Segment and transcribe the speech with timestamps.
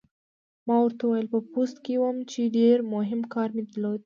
[0.67, 3.99] ما ورته وویل: په پوسته کې وم، چې ډېر مهم کار مې درلود.